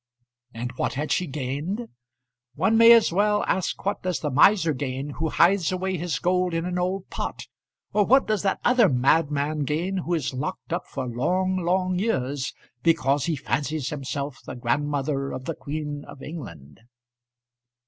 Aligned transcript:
And 0.51 0.71
what 0.77 0.95
had 0.95 1.11
she 1.11 1.27
gained? 1.27 1.87
One 2.55 2.75
may 2.75 2.91
as 2.91 3.11
well 3.11 3.43
ask 3.47 3.85
what 3.85 4.01
does 4.01 4.19
the 4.19 4.31
miser 4.31 4.73
gain 4.73 5.11
who 5.11 5.29
hides 5.29 5.71
away 5.71 5.95
his 5.95 6.17
gold 6.17 6.55
in 6.55 6.65
an 6.65 6.79
old 6.79 7.11
pot, 7.11 7.45
or 7.93 8.03
what 8.03 8.25
does 8.25 8.41
that 8.41 8.59
other 8.65 8.89
madman 8.89 9.59
gain 9.59 9.97
who 9.97 10.15
is 10.15 10.33
locked 10.33 10.73
up 10.73 10.87
for 10.87 11.05
long 11.07 11.57
long 11.57 11.99
years 11.99 12.51
because 12.81 13.25
he 13.25 13.35
fancies 13.35 13.89
himself 13.89 14.39
the 14.43 14.55
grandmother 14.55 15.31
of 15.31 15.45
the 15.45 15.53
Queen 15.53 16.03
of 16.05 16.23
England? 16.23 16.79